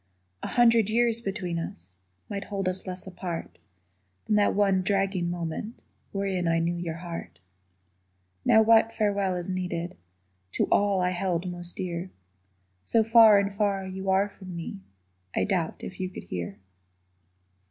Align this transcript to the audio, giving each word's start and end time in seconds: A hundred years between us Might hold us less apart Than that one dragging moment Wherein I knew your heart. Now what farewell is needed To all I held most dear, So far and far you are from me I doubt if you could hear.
A 0.41 0.47
hundred 0.47 0.89
years 0.89 1.21
between 1.21 1.59
us 1.59 1.95
Might 2.27 2.45
hold 2.45 2.67
us 2.67 2.87
less 2.87 3.05
apart 3.05 3.59
Than 4.25 4.35
that 4.37 4.55
one 4.55 4.81
dragging 4.81 5.29
moment 5.29 5.79
Wherein 6.11 6.47
I 6.47 6.57
knew 6.57 6.73
your 6.75 6.95
heart. 6.95 7.39
Now 8.43 8.63
what 8.63 8.91
farewell 8.91 9.35
is 9.35 9.51
needed 9.51 9.95
To 10.53 10.65
all 10.71 11.01
I 11.01 11.11
held 11.11 11.47
most 11.47 11.75
dear, 11.75 12.09
So 12.81 13.03
far 13.03 13.37
and 13.37 13.53
far 13.53 13.85
you 13.85 14.09
are 14.09 14.27
from 14.27 14.55
me 14.55 14.79
I 15.35 15.43
doubt 15.43 15.75
if 15.81 15.99
you 15.99 16.09
could 16.09 16.23
hear. 16.23 16.57